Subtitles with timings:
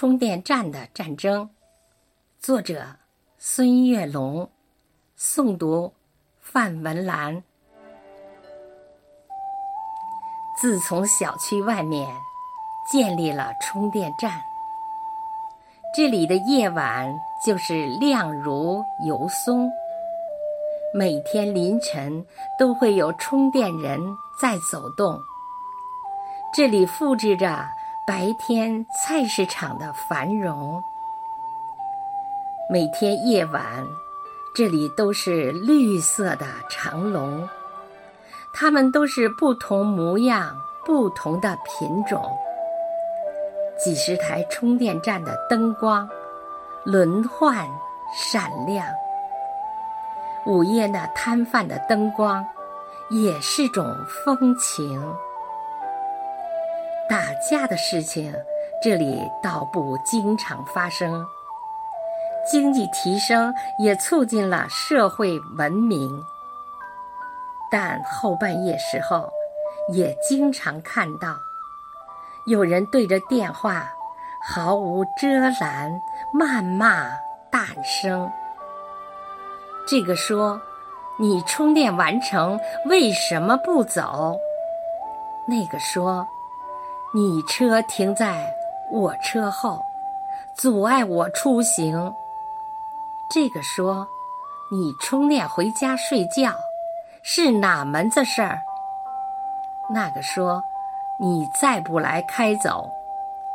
[0.00, 1.50] 充电站的战争，
[2.38, 2.86] 作者
[3.36, 4.48] 孙月龙，
[5.18, 5.92] 诵读
[6.38, 7.42] 范文兰。
[10.58, 12.08] 自从小区外面
[12.90, 14.40] 建立了充电站，
[15.94, 17.14] 这里的夜晚
[17.44, 19.70] 就是亮如油松。
[20.94, 22.26] 每天凌晨
[22.58, 24.00] 都会有充电人
[24.40, 25.20] 在走动，
[26.54, 27.68] 这里复制着
[28.10, 30.82] 白天菜市场的繁荣。
[32.68, 33.86] 每天夜晚，
[34.52, 37.48] 这里都是绿色的长龙。
[38.52, 40.52] 它们都是不同模样、
[40.84, 42.36] 不同的品种。
[43.78, 46.10] 几十台充电站的灯光
[46.84, 47.64] 轮换
[48.12, 48.84] 闪亮，
[50.46, 52.44] 午夜那摊贩的灯光
[53.08, 55.00] 也是种风情。
[57.10, 58.32] 打架的事情
[58.80, 61.26] 这里倒不经常发生，
[62.48, 66.24] 经济提升也促进了社会文明。
[67.68, 69.28] 但后半夜时候，
[69.92, 71.36] 也经常看到
[72.46, 73.92] 有人对着电话
[74.40, 75.26] 毫无遮
[75.60, 76.00] 拦
[76.32, 77.10] 谩骂
[77.50, 78.30] 大声。
[79.84, 80.62] 这个说
[81.18, 84.38] ：“你充电完成为什么不走？”
[85.48, 86.24] 那个说
[87.12, 88.52] ：“你车停在
[88.92, 89.80] 我车后，
[90.56, 92.12] 阻碍我出行。”
[93.30, 94.06] 这个说
[94.70, 96.52] ：“你充电回家睡觉。”
[97.22, 98.62] 是哪门子事儿？
[99.92, 100.62] 那个说
[101.20, 102.90] ：“你再不来开走，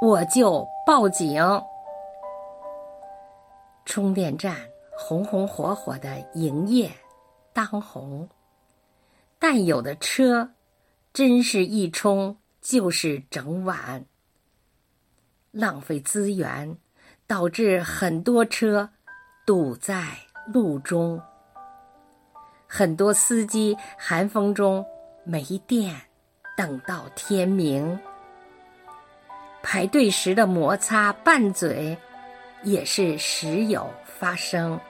[0.00, 1.40] 我就报警。”
[3.86, 4.56] 充电站
[4.98, 6.90] 红红火火的营业
[7.52, 8.28] 当红，
[9.38, 10.50] 但有的车
[11.12, 14.06] 真是一充就是整晚，
[15.50, 16.78] 浪费资源，
[17.26, 18.88] 导致很多车
[19.44, 21.20] 堵在路中。
[22.68, 24.82] 很多司机寒风中
[25.24, 25.94] 没电，
[26.56, 27.98] 等到天明。
[29.60, 31.98] 排队时的摩擦拌嘴，
[32.62, 34.80] 也是时有发生。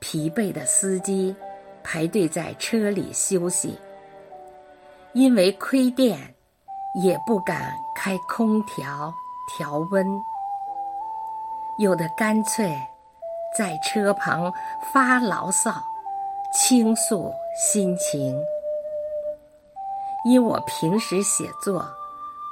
[0.00, 1.34] 疲惫的司机
[1.82, 3.78] 排队在车里休息，
[5.12, 6.34] 因为亏电，
[6.94, 9.12] 也不敢开空调
[9.48, 10.06] 调温。
[11.78, 12.80] 有的干脆
[13.56, 14.52] 在车旁
[14.92, 15.72] 发牢骚。
[16.52, 18.36] 倾诉心情，
[20.24, 21.88] 因我平时写作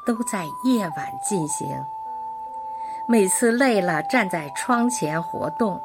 [0.06, 1.84] 都在夜晚进行，
[3.08, 5.82] 每次累了站在窗前活动，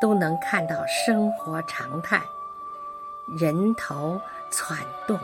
[0.00, 2.22] 都能看到生活常态，
[3.36, 4.20] 人头
[4.52, 4.78] 攒
[5.08, 5.18] 动，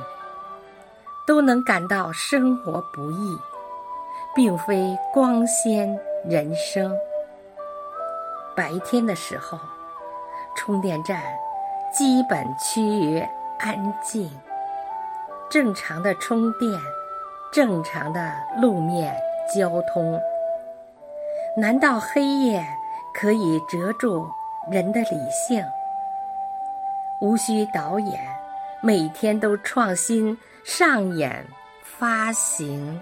[1.27, 3.39] 都能感到生活不易，
[4.35, 6.97] 并非光鲜人生。
[8.55, 9.59] 白天的时候，
[10.57, 11.21] 充电站。
[11.93, 13.27] 基本趋于
[13.59, 14.31] 安静，
[15.49, 16.71] 正常的充电，
[17.51, 19.17] 正常的路面
[19.55, 20.21] 交通。
[21.57, 22.63] 难道黑夜
[23.15, 24.29] 可以遮住
[24.71, 25.65] 人的理性？
[27.23, 28.36] 无需导演，
[28.83, 31.47] 每天都创新上演
[31.83, 33.01] 发行。